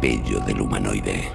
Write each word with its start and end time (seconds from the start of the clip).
Del 0.00 0.60
humanoide. 0.60 1.28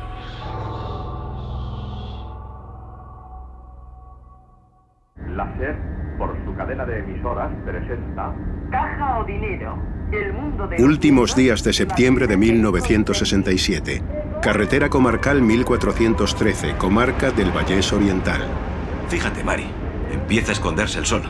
La 5.36 5.54
SER, 5.58 5.76
por 6.18 6.34
su 6.46 6.56
cadena 6.56 6.86
de 6.86 7.00
emisoras, 7.00 7.52
presenta 7.66 8.34
Caja 8.72 9.20
o 9.20 9.26
dinero. 9.26 9.78
El 10.14 10.32
mundo 10.32 10.66
de 10.68 10.82
Últimos 10.82 11.36
días 11.36 11.62
de 11.66 11.74
septiembre 11.74 12.26
de 12.26 12.38
1967. 12.38 14.02
Carretera 14.42 14.90
comarcal 14.90 15.42
1413, 15.42 16.78
comarca 16.78 17.32
del 17.32 17.52
Vallés 17.52 17.92
Oriental. 17.92 18.44
Fíjate, 19.10 19.44
Mari. 19.44 19.66
Empieza 20.10 20.52
a 20.52 20.54
esconderse 20.54 21.00
el 21.00 21.06
sol. 21.06 21.24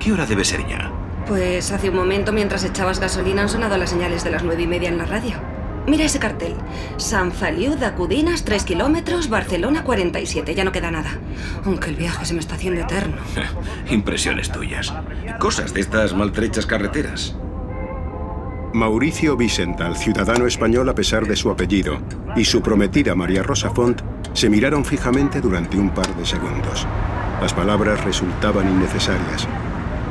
¿Qué 0.00 0.12
hora 0.12 0.26
debe 0.26 0.44
ser 0.44 0.66
ya? 0.66 0.90
Pues 1.28 1.70
hace 1.70 1.90
un 1.90 1.96
momento, 1.96 2.32
mientras 2.32 2.64
echabas 2.64 2.98
gasolina, 2.98 3.42
han 3.42 3.48
sonado 3.48 3.76
las 3.76 3.90
señales 3.90 4.24
de 4.24 4.32
las 4.32 4.42
nueve 4.42 4.62
y 4.62 4.66
media 4.66 4.88
en 4.88 4.98
la 4.98 5.04
radio. 5.04 5.53
Mira 5.86 6.04
ese 6.04 6.18
cartel. 6.18 6.54
San 6.96 7.32
Feliu 7.32 7.76
de 7.76 7.86
Acudinas, 7.86 8.44
3 8.44 8.64
kilómetros, 8.64 9.28
Barcelona 9.28 9.84
47. 9.84 10.54
Ya 10.54 10.64
no 10.64 10.72
queda 10.72 10.90
nada. 10.90 11.18
Aunque 11.64 11.90
el 11.90 11.96
viaje 11.96 12.24
se 12.24 12.34
me 12.34 12.40
está 12.40 12.54
haciendo 12.54 12.80
eterno. 12.80 13.16
Impresiones 13.90 14.50
tuyas. 14.50 14.92
Cosas 15.38 15.74
de 15.74 15.80
estas 15.80 16.14
maltrechas 16.14 16.66
carreteras. 16.66 17.36
Mauricio 18.72 19.36
Vicental, 19.36 19.96
ciudadano 19.96 20.46
español 20.46 20.88
a 20.88 20.94
pesar 20.96 21.28
de 21.28 21.36
su 21.36 21.48
apellido, 21.48 21.98
y 22.34 22.44
su 22.44 22.60
prometida 22.60 23.14
María 23.14 23.44
Rosa 23.44 23.70
Font 23.70 24.02
se 24.32 24.50
miraron 24.50 24.84
fijamente 24.84 25.40
durante 25.40 25.78
un 25.78 25.90
par 25.90 26.12
de 26.16 26.26
segundos. 26.26 26.84
Las 27.40 27.54
palabras 27.54 28.02
resultaban 28.04 28.68
innecesarias. 28.68 29.46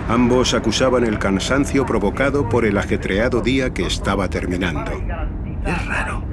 Ambos 0.08 0.54
acusaban 0.54 1.06
el 1.06 1.20
cansancio 1.20 1.86
provocado 1.86 2.48
por 2.48 2.66
el 2.66 2.78
ajetreado 2.78 3.42
día 3.42 3.74
que 3.74 3.86
estaba 3.86 4.30
terminando. 4.30 4.92
Es 5.66 5.86
raro. 5.86 6.24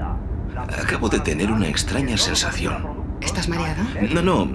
Acabo 0.80 1.08
de 1.08 1.20
tener 1.20 1.50
una 1.50 1.68
extraña 1.68 2.16
sensación. 2.16 2.86
¿Estás 3.20 3.48
mareado? 3.48 3.82
No, 4.14 4.22
no. 4.22 4.48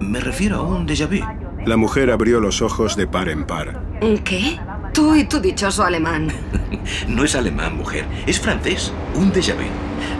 Me 0.00 0.20
refiero 0.20 0.56
a 0.56 0.62
un 0.62 0.86
déjà 0.86 1.06
vu. 1.06 1.24
La 1.66 1.76
mujer 1.76 2.10
abrió 2.10 2.40
los 2.40 2.62
ojos 2.62 2.96
de 2.96 3.06
par 3.06 3.28
en 3.28 3.44
par. 3.44 3.80
¿Qué? 4.24 4.58
Tú 4.92 5.14
y 5.14 5.24
tu 5.24 5.40
dichoso 5.40 5.84
alemán. 5.84 6.28
No 7.08 7.24
es 7.24 7.34
alemán, 7.34 7.76
mujer. 7.76 8.04
Es 8.26 8.38
francés. 8.38 8.92
Un 9.14 9.32
déjà 9.32 9.54
vu. 9.54 9.66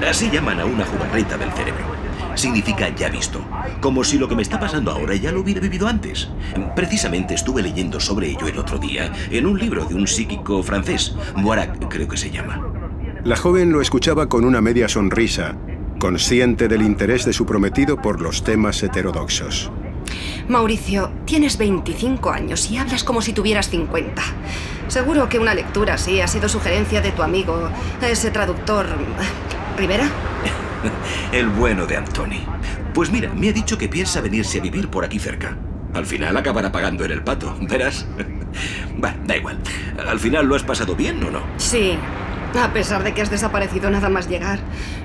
Así 0.05 0.29
llaman 0.31 0.59
a 0.59 0.65
una 0.65 0.85
jugarreta 0.85 1.37
del 1.37 1.53
cerebro. 1.53 1.85
Significa 2.35 2.89
ya 2.89 3.09
visto. 3.09 3.41
Como 3.81 4.05
si 4.05 4.19
lo 4.19 4.29
que 4.29 4.35
me 4.35 4.43
está 4.43 4.59
pasando 4.59 4.91
ahora 4.91 5.15
ya 5.15 5.33
lo 5.33 5.41
hubiera 5.41 5.61
vivido 5.61 5.87
antes. 5.87 6.29
Precisamente 6.75 7.35
estuve 7.35 7.63
leyendo 7.63 8.01
sobre 8.01 8.29
ello 8.29 8.47
el 8.47 8.59
otro 8.59 8.79
día 8.79 9.13
en 9.31 9.47
un 9.47 9.59
libro 9.59 9.85
de 9.85 9.95
un 9.95 10.07
psíquico 10.07 10.63
francés. 10.63 11.15
Moirac, 11.37 11.89
creo 11.89 12.09
que 12.09 12.17
se 12.17 12.31
llama. 12.31 12.61
La 13.27 13.35
joven 13.35 13.73
lo 13.73 13.81
escuchaba 13.81 14.29
con 14.29 14.45
una 14.45 14.61
media 14.61 14.89
sonrisa, 14.89 15.57
consciente 15.99 16.69
del 16.69 16.83
interés 16.83 17.25
de 17.25 17.33
su 17.33 17.45
prometido 17.45 18.01
por 18.01 18.21
los 18.21 18.45
temas 18.45 18.81
heterodoxos. 18.85 19.73
Mauricio, 20.47 21.11
tienes 21.25 21.59
25 21.59 22.31
años 22.31 22.71
y 22.71 22.77
hablas 22.77 23.03
como 23.03 23.21
si 23.21 23.33
tuvieras 23.33 23.69
50. 23.69 24.23
Seguro 24.87 25.29
que 25.29 25.41
una 25.41 25.55
lectura 25.55 25.95
así 25.95 26.21
ha 26.21 26.29
sido 26.29 26.49
sugerencia 26.49 27.01
de 27.01 27.11
tu 27.11 27.25
amigo, 27.25 27.69
ese 28.01 28.31
traductor... 28.31 28.87
¿Rivera? 29.77 30.09
El 31.33 31.49
bueno 31.49 31.85
de 31.85 31.97
Antoni. 31.97 32.45
Pues 32.95 33.11
mira, 33.11 33.33
me 33.35 33.49
ha 33.49 33.53
dicho 33.53 33.77
que 33.77 33.89
piensa 33.89 34.21
venirse 34.21 34.61
a 34.61 34.63
vivir 34.63 34.87
por 34.87 35.05
aquí 35.05 35.19
cerca. 35.19 35.57
Al 35.95 36.07
final 36.07 36.37
acabará 36.37 36.71
pagando 36.71 37.05
en 37.05 37.11
el 37.11 37.25
pato, 37.25 37.57
verás. 37.63 38.07
Va, 39.03 39.17
da 39.25 39.37
igual. 39.37 39.59
¿Al 40.07 40.21
final 40.21 40.47
lo 40.47 40.55
has 40.55 40.63
pasado 40.63 40.95
bien 40.95 41.25
o 41.25 41.31
no? 41.33 41.43
Sí. 41.57 41.99
A 42.63 42.73
pesar 42.73 43.05
de 43.05 43.13
que 43.13 43.23
has 43.23 43.31
desaparecido 43.31 43.91
nada 43.91 44.09
más 44.09 44.29
llegar, 44.29 44.59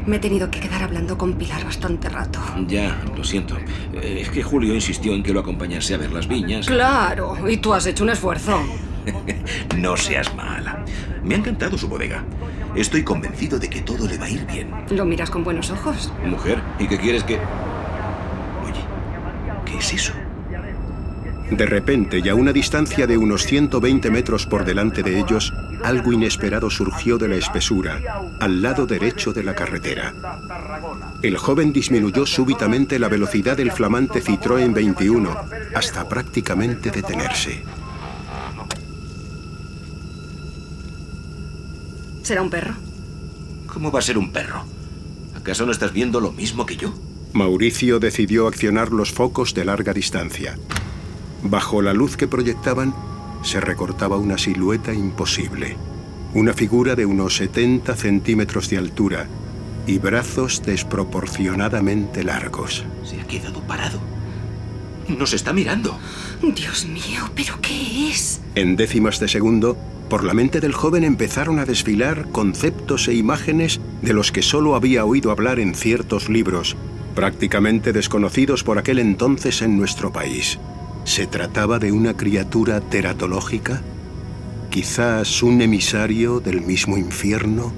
me 0.06 0.16
he 0.16 0.20
tenido 0.20 0.50
que 0.50 0.60
quedar 0.60 0.84
hablando 0.84 1.18
con 1.18 1.34
Pilar 1.34 1.64
bastante 1.66 2.10
rato. 2.10 2.40
Ya, 2.68 2.98
lo 3.16 3.24
siento. 3.24 3.58
Es 4.02 4.30
que 4.30 4.42
Julio 4.42 4.74
insistió 4.74 5.14
en 5.14 5.22
que 5.22 5.34
lo 5.34 5.42
acompañase 5.42 5.94
a 5.94 5.98
ver 5.98 6.12
las 6.12 6.28
viñas. 6.28 6.66
Claro, 6.66 7.38
y 7.50 7.58
tú 7.58 7.74
has 7.74 7.86
hecho 7.86 8.04
un 8.04 8.12
esfuerzo. 8.12 8.62
No 9.78 9.98
seas 9.98 10.34
mala. 10.36 10.86
Me 11.24 11.34
ha 11.34 11.38
encantado 11.40 11.76
su 11.76 11.88
bodega. 11.88 12.24
Estoy 12.76 13.04
convencido 13.04 13.58
de 13.58 13.68
que 13.68 13.82
todo 13.82 14.08
le 14.08 14.18
va 14.18 14.26
a 14.26 14.30
ir 14.30 14.46
bien. 14.46 14.70
Lo 14.92 15.06
miras 15.06 15.32
con 15.32 15.44
buenos 15.44 15.72
ojos. 15.72 16.12
Mujer, 16.24 16.62
¿y 16.78 16.88
qué 16.88 17.00
quieres 17.00 17.24
que...? 17.24 17.36
Oye, 17.36 18.82
¿qué 19.66 19.78
es 19.80 19.94
eso? 19.94 20.14
De 21.52 21.66
repente, 21.66 22.22
y 22.24 22.30
a 22.30 22.36
una 22.36 22.54
distancia 22.54 23.06
de 23.06 23.18
unos 23.18 23.46
120 23.46 24.10
metros 24.10 24.46
por 24.46 24.64
delante 24.64 25.04
de 25.04 25.20
ellos, 25.20 25.54
algo 25.84 26.14
inesperado 26.14 26.70
surgió 26.70 27.18
de 27.18 27.28
la 27.28 27.36
espesura, 27.36 28.00
al 28.40 28.62
lado 28.62 28.86
derecho 28.86 29.34
de 29.34 29.44
la 29.44 29.54
carretera. 29.54 30.14
El 31.22 31.38
joven 31.38 31.74
disminuyó 31.74 32.26
súbitamente 32.26 33.00
la 33.00 33.10
velocidad 33.10 33.58
del 33.58 33.74
flamante 33.74 34.24
Citroën 34.24 34.74
21 34.74 35.36
hasta 35.76 36.08
prácticamente 36.08 36.90
detenerse. 36.90 37.64
¿Será 42.24 42.44
un 42.44 42.50
perro? 42.50 42.76
¿Cómo 43.68 43.92
va 43.92 44.00
a 44.00 44.04
ser 44.04 44.18
un 44.18 44.32
perro? 44.32 44.64
¿Acaso 45.36 45.66
no 45.66 45.74
estás 45.74 45.92
viendo 45.92 46.22
lo 46.22 46.32
mismo 46.32 46.66
que 46.66 46.78
yo? 46.78 46.94
Mauricio 47.34 48.00
decidió 48.00 48.48
accionar 48.48 48.92
los 48.92 49.12
focos 49.12 49.54
de 49.54 49.66
larga 49.66 49.94
distancia. 49.94 50.58
Bajo 51.44 51.81
la 51.81 51.94
luz 51.94 52.18
que 52.18 52.28
proyectaban, 52.28 52.94
se 53.44 53.59
recortaba 53.59 54.18
una 54.18 54.38
silueta 54.38 54.94
imposible. 54.94 55.75
Una 56.34 56.53
figura 56.53 56.96
de 56.96 57.06
unos 57.06 57.35
70 57.38 57.96
centímetros 57.96 58.69
de 58.69 58.78
altura 58.78 59.28
y 59.88 59.97
brazos 59.97 60.62
desproporcionadamente 60.63 62.24
largos. 62.24 62.85
Se 63.03 63.19
ha 63.19 63.25
quedado 63.25 63.62
parado. 63.62 64.00
Nos 65.07 65.34
está 65.34 65.52
mirando. 65.52 65.97
Dios 66.41 66.85
mío, 66.85 67.29
¿pero 67.35 67.59
qué 67.62 68.09
es? 68.09 68.40
En 68.56 68.75
décimas 68.75 69.19
de 69.19 69.28
segundo, 69.28 69.75
por 70.09 70.23
la 70.23 70.34
mente 70.34 70.59
del 70.59 70.73
joven 70.73 71.03
empezaron 71.03 71.59
a 71.59 71.66
desfilar 71.66 72.28
conceptos 72.31 73.08
e 73.08 73.13
imágenes 73.13 73.81
de 74.02 74.13
los 74.13 74.31
que 74.31 74.41
solo 74.41 74.75
había 74.75 75.06
oído 75.06 75.31
hablar 75.31 75.59
en 75.59 75.73
ciertos 75.73 76.29
libros, 76.29 76.78
prácticamente 77.16 77.94
desconocidos 77.94 78.63
por 78.63 78.78
aquel 78.78 79.00
entonces 79.00 79.62
en 79.62 79.78
nuestro 79.78 80.12
país. 80.13 80.59
¿Se 81.12 81.28
trataba 81.28 81.78
de 81.78 81.92
una 81.92 82.16
criatura 82.16 82.80
teratológica? 82.80 83.82
¿Quizás 84.70 85.44
un 85.44 85.62
emisario 85.62 86.40
del 86.40 86.62
mismo 86.62 86.96
infierno? 86.98 87.74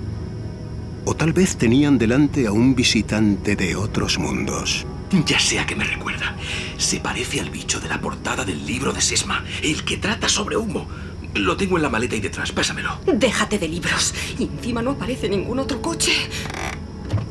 ¿O 1.04 1.16
tal 1.16 1.34
vez 1.34 1.58
tenían 1.58 1.98
delante 1.98 2.46
a 2.46 2.52
un 2.52 2.76
visitante 2.76 3.56
de 3.56 3.76
otros 3.76 4.20
mundos? 4.20 4.86
Ya 5.26 5.40
sé 5.40 5.58
a 5.60 5.66
qué 5.66 5.76
me 5.76 5.84
recuerda. 5.84 6.36
Se 6.78 7.00
parece 7.00 7.40
al 7.40 7.50
bicho 7.50 7.80
de 7.80 7.90
la 7.90 8.00
portada 8.00 8.46
del 8.46 8.68
libro 8.68 8.94
de 8.94 9.02
Sesma, 9.02 9.44
el 9.64 9.84
que 9.84 9.98
trata 9.98 10.30
sobre 10.30 10.56
humo. 10.56 10.88
Lo 11.34 11.58
tengo 11.58 11.78
en 11.78 11.82
la 11.82 11.90
maleta 11.90 12.16
y 12.16 12.20
detrás, 12.20 12.52
pásamelo. 12.52 13.00
Déjate 13.12 13.58
de 13.58 13.68
libros. 13.68 14.14
Y 14.38 14.44
encima 14.44 14.84
no 14.84 14.92
aparece 14.92 15.28
ningún 15.28 15.58
otro 15.58 15.82
coche. 15.82 16.12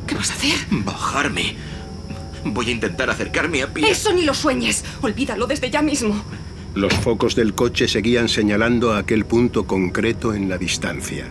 ¿Qué 0.05 0.15
vas 0.15 0.31
a 0.31 0.33
hacer? 0.33 0.67
Bajarme. 0.69 1.55
Voy 2.45 2.69
a 2.69 2.71
intentar 2.71 3.09
acercarme 3.09 3.63
a 3.63 3.73
pie. 3.73 3.89
Eso 3.89 4.13
ni 4.13 4.23
lo 4.23 4.33
sueñes. 4.33 4.83
Olvídalo 5.01 5.47
desde 5.47 5.69
ya 5.69 5.81
mismo. 5.81 6.23
Los 6.75 6.93
focos 6.93 7.35
del 7.35 7.53
coche 7.53 7.87
seguían 7.87 8.27
señalando 8.29 8.93
a 8.93 8.97
aquel 8.99 9.25
punto 9.25 9.65
concreto 9.65 10.33
en 10.33 10.49
la 10.49 10.57
distancia. 10.57 11.27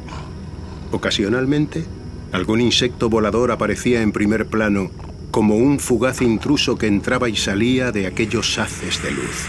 Ocasionalmente, 0.93 1.85
algún 2.31 2.61
insecto 2.61 3.09
volador 3.09 3.51
aparecía 3.51 4.03
en 4.03 4.13
primer 4.13 4.47
plano 4.47 4.91
como 5.33 5.57
un 5.57 5.81
fugaz 5.81 6.21
intruso 6.23 6.77
que 6.77 6.87
entraba 6.87 7.29
y 7.29 7.37
salía 7.37 7.91
de 7.91 8.07
aquellos 8.07 8.59
haces 8.59 9.03
de 9.03 9.11
luz. 9.11 9.47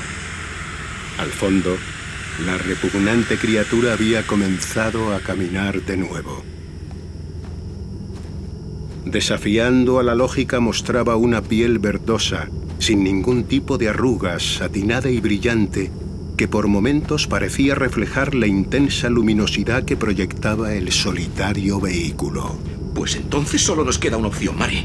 Al 1.20 1.30
fondo, 1.30 1.78
la 2.46 2.58
repugnante 2.58 3.38
criatura 3.38 3.94
había 3.94 4.26
comenzado 4.26 5.14
a 5.14 5.20
caminar 5.20 5.82
de 5.84 5.98
nuevo. 5.98 6.44
Desafiando 9.14 10.00
a 10.00 10.04
la 10.04 10.16
lógica 10.16 10.60
mostraba 10.60 11.18
una 11.18 11.44
piel 11.44 11.78
verdosa, 11.78 12.50
sin 12.80 13.04
ningún 13.04 13.44
tipo 13.44 13.78
de 13.78 13.90
arrugas, 13.90 14.56
satinada 14.56 15.12
y 15.12 15.20
brillante, 15.20 15.92
que 16.36 16.48
por 16.48 16.68
momentos 16.68 17.28
parecía 17.28 17.76
reflejar 17.76 18.34
la 18.34 18.48
intensa 18.48 19.10
luminosidad 19.10 19.86
que 19.86 19.96
proyectaba 19.96 20.74
el 20.74 20.92
solitario 20.92 21.80
vehículo. 21.80 22.58
Pues 22.96 23.16
entonces 23.16 23.62
solo 23.62 23.86
nos 23.86 24.00
queda 24.00 24.18
una 24.18 24.30
opción, 24.30 24.58
Mari. 24.58 24.84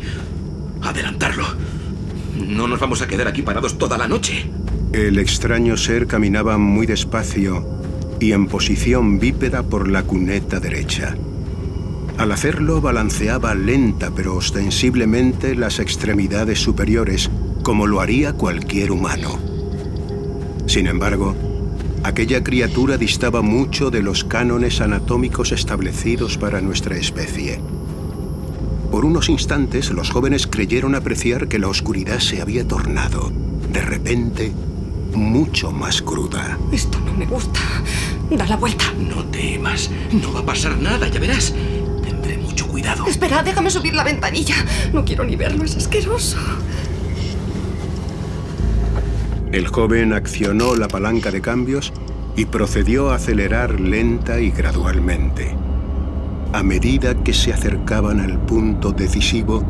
Adelantarlo. 0.83 1.47
No 2.37 2.69
nos 2.69 2.81
vamos 2.81 3.01
a 3.01 3.09
quedar 3.09 3.29
aquí 3.29 3.41
parados 3.41 3.79
toda 3.79 3.97
la 3.97 4.09
noche. 4.09 4.45
El 4.93 5.19
extraño 5.19 5.79
ser 5.79 6.07
caminaba 6.07 6.59
muy 6.59 6.87
despacio 6.87 7.67
y 8.21 8.33
en 8.33 8.47
posición 8.47 9.19
bípeda 9.19 9.63
por 9.63 9.89
la 9.89 10.03
cuneta 10.03 10.61
derecha. 10.61 11.17
Al 12.19 12.33
hacerlo 12.33 12.81
balanceaba 12.81 13.55
lenta 13.55 14.11
pero 14.11 14.35
ostensiblemente 14.35 15.55
las 15.55 15.79
extremidades 15.79 16.61
superiores, 16.61 17.31
como 17.63 17.87
lo 17.87 18.01
haría 18.01 18.33
cualquier 18.33 18.91
humano. 18.91 19.39
Sin 20.67 20.89
embargo, 20.89 21.37
aquella 22.03 22.43
criatura 22.43 22.99
distaba 22.99 23.41
mucho 23.41 23.91
de 23.91 24.03
los 24.03 24.25
cánones 24.25 24.81
anatómicos 24.81 25.53
establecidos 25.53 26.37
para 26.39 26.61
nuestra 26.61 26.97
especie. 26.97 27.61
Por 28.91 29.05
unos 29.05 29.29
instantes 29.29 29.93
los 29.93 30.11
jóvenes 30.11 30.49
creyeron 30.49 30.97
apreciar 30.97 31.47
que 31.47 31.61
la 31.61 31.69
oscuridad 31.69 32.19
se 32.19 32.43
había 32.43 32.67
tornado, 32.67 33.31
de 33.73 33.81
repente, 33.81 34.53
mucho 35.15 35.71
más 35.71 36.03
cruda. 36.03 36.59
Esto 36.73 36.99
no 37.01 37.15
me 37.15 37.27
gusta. 37.27 37.61
Da 38.31 38.47
la 38.47 38.57
vuelta. 38.57 38.93
No 38.99 39.25
temas. 39.27 39.91
No 40.13 40.33
va 40.33 40.41
a 40.41 40.47
pasar 40.47 40.79
nada, 40.79 41.09
ya 41.09 41.21
verás. 41.21 41.55
Cuidado. 42.79 43.09
Espera, 43.09 43.43
déjame 43.43 43.71
subir 43.71 43.93
la 43.93 44.05
ventanilla. 44.05 44.55
No 44.93 45.05
quiero 45.05 45.25
ni 45.25 45.35
verlo, 45.35 45.65
es 45.65 45.75
asqueroso. 45.77 46.39
El 49.51 49.67
joven 49.67 50.13
accionó 50.13 50.77
la 50.77 50.87
palanca 50.87 51.33
de 51.33 51.41
cambios 51.41 51.93
y 52.37 52.45
procedió 52.45 53.11
a 53.11 53.17
acelerar 53.17 53.81
lenta 53.81 54.39
y 54.39 54.53
gradualmente. 54.53 55.57
A 56.53 56.63
medida 56.63 57.17
que 57.17 57.33
se 57.33 57.53
acercaban 57.53 58.21
al 58.21 58.39
punto 58.39 58.93
decisivo, 58.93 59.65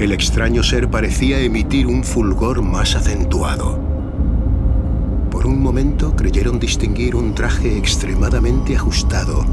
el 0.00 0.10
extraño 0.10 0.64
ser 0.64 0.90
parecía 0.90 1.38
emitir 1.38 1.86
un 1.86 2.02
fulgor 2.02 2.60
más 2.60 2.96
acentuado. 2.96 3.78
Por 5.30 5.46
un 5.46 5.62
momento 5.62 6.16
creyeron 6.16 6.58
distinguir 6.58 7.14
un 7.14 7.36
traje 7.36 7.78
extremadamente 7.78 8.74
ajustado, 8.74 9.46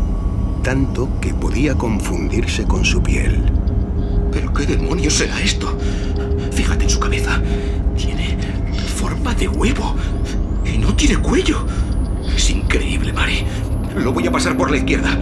tanto 0.61 1.09
que 1.21 1.33
podía 1.33 1.75
confundirse 1.75 2.65
con 2.65 2.85
su 2.85 3.01
piel. 3.01 3.51
¿Pero 4.31 4.53
qué 4.53 4.65
demonios 4.65 5.13
será 5.13 5.39
esto? 5.41 5.77
Fíjate 6.51 6.83
en 6.83 6.89
su 6.89 6.99
cabeza. 6.99 7.41
Tiene 7.97 8.37
forma 8.95 9.33
de 9.33 9.47
huevo. 9.47 9.95
Y 10.65 10.77
no 10.77 10.93
tiene 10.95 11.17
cuello. 11.17 11.65
Es 12.35 12.49
increíble, 12.49 13.13
Mari. 13.13 13.45
Lo 13.95 14.13
voy 14.13 14.27
a 14.27 14.31
pasar 14.31 14.55
por 14.55 14.69
la 14.69 14.77
izquierda. 14.77 15.17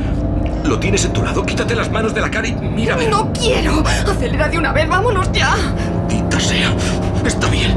Lo 0.65 0.79
tienes 0.79 1.05
en 1.05 1.13
tu 1.13 1.23
lado. 1.23 1.45
Quítate 1.45 1.75
las 1.75 1.91
manos 1.91 2.13
de 2.13 2.21
la 2.21 2.29
cara 2.29 2.47
y 2.47 2.53
mírame. 2.53 3.07
No 3.07 3.31
quiero. 3.31 3.83
Acelera 3.85 4.49
de 4.49 4.57
una 4.57 4.73
vez, 4.73 4.89
vámonos 4.89 5.31
ya. 5.31 5.55
Tita 6.09 6.39
sea. 6.39 6.75
Está 7.25 7.47
bien. 7.47 7.75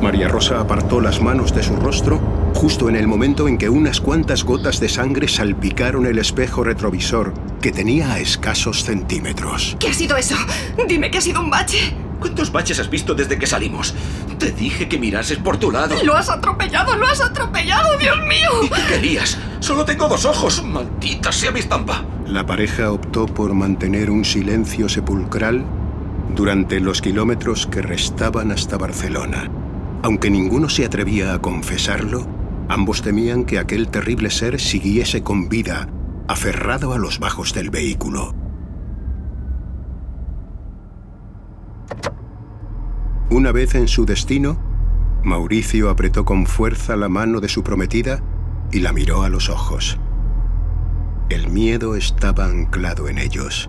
María 0.00 0.28
Rosa 0.28 0.60
apartó 0.60 1.00
las 1.00 1.20
manos 1.20 1.54
de 1.54 1.62
su 1.62 1.76
rostro 1.76 2.39
justo 2.60 2.90
en 2.90 2.96
el 2.96 3.08
momento 3.08 3.48
en 3.48 3.56
que 3.56 3.70
unas 3.70 4.02
cuantas 4.02 4.44
gotas 4.44 4.80
de 4.80 4.90
sangre 4.90 5.28
salpicaron 5.28 6.04
el 6.04 6.18
espejo 6.18 6.62
retrovisor 6.62 7.32
que 7.62 7.72
tenía 7.72 8.12
a 8.12 8.18
escasos 8.18 8.84
centímetros. 8.84 9.78
¿Qué 9.80 9.88
ha 9.88 9.94
sido 9.94 10.14
eso? 10.18 10.36
Dime 10.86 11.10
que 11.10 11.16
ha 11.16 11.20
sido 11.22 11.40
un 11.40 11.48
bache. 11.48 11.94
¿Cuántos 12.20 12.52
baches 12.52 12.78
has 12.78 12.90
visto 12.90 13.14
desde 13.14 13.38
que 13.38 13.46
salimos? 13.46 13.94
Te 14.38 14.52
dije 14.52 14.90
que 14.90 14.98
mirases 14.98 15.38
por 15.38 15.56
tu 15.56 15.70
lado. 15.70 15.96
Lo 16.04 16.14
has 16.14 16.28
atropellado, 16.28 16.98
lo 16.98 17.06
has 17.06 17.22
atropellado, 17.22 17.96
Dios 17.96 18.18
mío. 18.28 18.50
¿Y 18.62 18.68
qué 18.68 18.82
querías? 18.90 19.38
Solo 19.60 19.86
tengo 19.86 20.06
dos 20.06 20.26
ojos. 20.26 20.62
Maldita 20.62 21.32
sea 21.32 21.52
mi 21.52 21.60
estampa. 21.60 22.04
La 22.26 22.44
pareja 22.44 22.92
optó 22.92 23.24
por 23.24 23.54
mantener 23.54 24.10
un 24.10 24.26
silencio 24.26 24.90
sepulcral 24.90 25.64
durante 26.36 26.78
los 26.78 27.00
kilómetros 27.00 27.66
que 27.66 27.80
restaban 27.80 28.52
hasta 28.52 28.76
Barcelona. 28.76 29.50
Aunque 30.02 30.28
ninguno 30.28 30.68
se 30.68 30.84
atrevía 30.84 31.32
a 31.32 31.40
confesarlo, 31.40 32.39
ambos 32.70 33.02
temían 33.02 33.44
que 33.44 33.58
aquel 33.58 33.88
terrible 33.88 34.30
ser 34.30 34.60
siguiese 34.60 35.24
con 35.24 35.48
vida, 35.48 35.88
aferrado 36.28 36.92
a 36.92 36.98
los 36.98 37.18
bajos 37.18 37.52
del 37.52 37.68
vehículo. 37.68 38.32
Una 43.28 43.50
vez 43.50 43.74
en 43.74 43.88
su 43.88 44.06
destino, 44.06 44.56
Mauricio 45.24 45.90
apretó 45.90 46.24
con 46.24 46.46
fuerza 46.46 46.94
la 46.94 47.08
mano 47.08 47.40
de 47.40 47.48
su 47.48 47.64
prometida 47.64 48.22
y 48.70 48.78
la 48.78 48.92
miró 48.92 49.24
a 49.24 49.28
los 49.28 49.50
ojos. 49.50 49.98
El 51.28 51.50
miedo 51.50 51.96
estaba 51.96 52.44
anclado 52.44 53.08
en 53.08 53.18
ellos. 53.18 53.68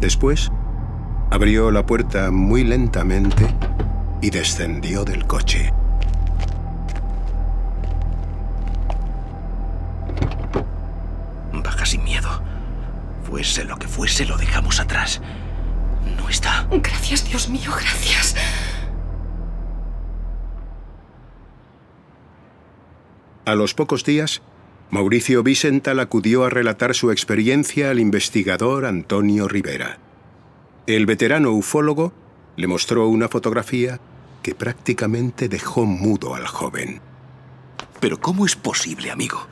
Después, 0.00 0.50
abrió 1.30 1.70
la 1.70 1.86
puerta 1.86 2.32
muy 2.32 2.64
lentamente 2.64 3.46
y 4.20 4.30
descendió 4.30 5.04
del 5.04 5.24
coche. 5.28 5.72
Baja 11.62 11.86
sin 11.86 12.04
miedo. 12.04 12.42
Fuese 13.24 13.64
lo 13.64 13.78
que 13.78 13.88
fuese, 13.88 14.24
lo 14.24 14.36
dejamos 14.36 14.80
atrás. 14.80 15.20
No 16.16 16.28
está. 16.28 16.66
Gracias, 16.70 17.28
Dios 17.28 17.48
mío, 17.48 17.70
gracias. 17.78 18.34
A 23.44 23.54
los 23.54 23.74
pocos 23.74 24.04
días, 24.04 24.42
Mauricio 24.90 25.42
Vicental 25.42 26.00
acudió 26.00 26.44
a 26.44 26.50
relatar 26.50 26.94
su 26.94 27.10
experiencia 27.10 27.90
al 27.90 27.98
investigador 27.98 28.86
Antonio 28.86 29.48
Rivera. 29.48 29.98
El 30.86 31.06
veterano 31.06 31.52
ufólogo 31.52 32.12
le 32.56 32.66
mostró 32.66 33.08
una 33.08 33.28
fotografía 33.28 34.00
que 34.42 34.54
prácticamente 34.54 35.48
dejó 35.48 35.84
mudo 35.84 36.34
al 36.34 36.46
joven. 36.46 37.00
Pero 38.00 38.20
¿cómo 38.20 38.46
es 38.46 38.56
posible, 38.56 39.10
amigo? 39.10 39.46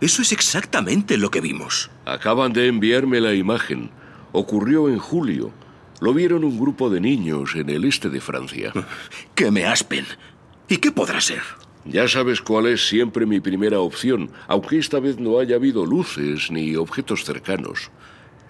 Eso 0.00 0.22
es 0.22 0.32
exactamente 0.32 1.18
lo 1.18 1.30
que 1.30 1.40
vimos. 1.40 1.90
Acaban 2.06 2.52
de 2.52 2.68
enviarme 2.68 3.20
la 3.20 3.34
imagen. 3.34 3.90
Ocurrió 4.32 4.88
en 4.88 4.98
julio. 4.98 5.52
Lo 6.00 6.14
vieron 6.14 6.44
un 6.44 6.58
grupo 6.58 6.88
de 6.88 7.00
niños 7.00 7.54
en 7.54 7.68
el 7.68 7.84
este 7.84 8.08
de 8.08 8.20
Francia. 8.20 8.72
Que 9.34 9.50
me 9.50 9.66
aspen. 9.66 10.06
¿Y 10.68 10.78
qué 10.78 10.90
podrá 10.90 11.20
ser? 11.20 11.42
Ya 11.84 12.08
sabes 12.08 12.40
cuál 12.40 12.66
es 12.66 12.86
siempre 12.86 13.26
mi 13.26 13.40
primera 13.40 13.80
opción, 13.80 14.30
aunque 14.48 14.78
esta 14.78 15.00
vez 15.00 15.18
no 15.18 15.38
haya 15.38 15.56
habido 15.56 15.86
luces 15.86 16.50
ni 16.50 16.76
objetos 16.76 17.24
cercanos. 17.24 17.90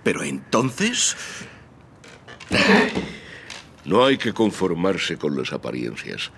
Pero 0.02 0.22
entonces... 0.22 1.16
No 3.84 4.04
hay 4.04 4.18
que 4.18 4.32
conformarse 4.32 5.16
con 5.16 5.36
las 5.36 5.52
apariencias. 5.52 6.30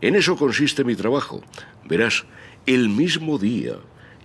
En 0.00 0.16
eso 0.16 0.36
consiste 0.36 0.84
mi 0.84 0.94
trabajo. 0.94 1.42
Verás, 1.84 2.24
el 2.66 2.88
mismo 2.88 3.38
día, 3.38 3.76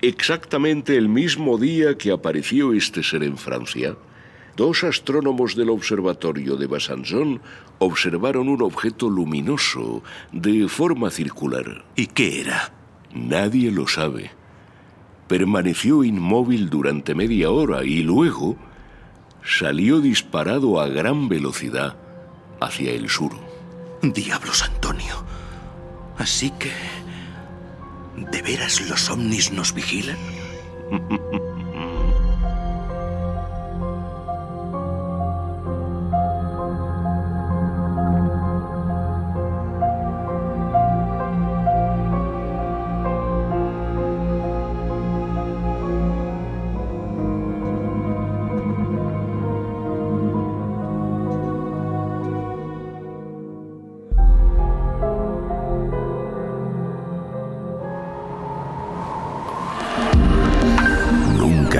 exactamente 0.02 0.98
el 0.98 1.10
mismo 1.10 1.58
día 1.58 1.98
que 1.98 2.12
apareció 2.12 2.74
este 2.74 3.04
ser 3.04 3.24
en 3.24 3.38
Francia, 3.38 3.96
dos 4.56 4.84
astrónomos 4.84 5.56
del 5.56 5.70
observatorio 5.70 6.56
de 6.56 6.68
Besançon 6.68 7.42
observaron 7.80 8.50
un 8.50 8.62
objeto 8.62 9.10
luminoso 9.10 10.04
de 10.32 10.68
forma 10.68 11.12
circular. 11.12 11.86
¿Y 11.96 12.08
qué 12.08 12.42
era? 12.42 12.74
Nadie 13.14 13.72
lo 13.72 13.88
sabe. 13.88 14.32
Permaneció 15.28 16.04
inmóvil 16.04 16.70
durante 16.70 17.16
media 17.16 17.50
hora 17.50 17.84
y 17.84 18.04
luego 18.04 18.58
salió 19.44 20.00
disparado 20.02 20.80
a 20.80 20.88
gran 20.88 21.30
velocidad 21.30 21.98
hacia 22.62 22.92
el 22.92 23.10
sur. 23.10 23.32
Diablos, 24.02 24.64
Antonio. 24.64 25.25
Así 26.18 26.52
que... 26.52 27.05
¿De 28.16 28.42
veras 28.42 28.82
los 28.90 29.10
ovnis 29.10 29.52
nos 29.52 29.74
vigilan? 29.74 30.18